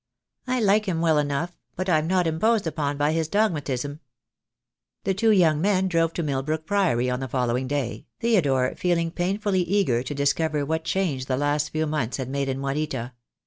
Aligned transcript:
"I 0.47 0.59
like 0.59 0.87
him 0.87 0.99
wTell 0.99 1.21
enough, 1.21 1.59
but 1.75 1.87
I 1.87 1.99
am 1.99 2.07
not 2.07 2.25
imposed 2.25 2.65
upon 2.65 2.97
by 2.97 3.11
his 3.11 3.27
dogmatism." 3.27 3.99
The 5.03 5.13
two 5.13 5.29
young 5.29 5.61
men 5.61 5.87
drove 5.87 6.13
to 6.13 6.23
Milbrook 6.23 6.65
Priory 6.65 7.07
on 7.07 7.19
the 7.19 7.27
following 7.27 7.67
day, 7.67 8.07
Theodore 8.19 8.73
feeling 8.75 9.11
painfully 9.11 9.61
eager 9.61 10.01
to 10.01 10.15
dis 10.15 10.33
cover 10.33 10.65
what 10.65 10.85
change 10.85 11.27
the 11.27 11.37
last 11.37 11.69
few 11.69 11.85
months 11.85 12.17
had 12.17 12.29
made 12.29 12.49
in 12.49 12.55
THE 12.55 12.55
DAY 12.55 12.57
WILL 12.57 12.73
COME. 12.73 12.79
QQ 12.79 13.11
Juanita. 13.11 13.13